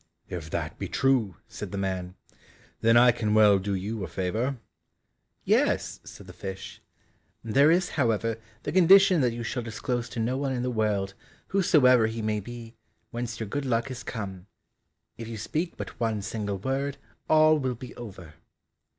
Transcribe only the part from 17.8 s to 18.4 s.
over."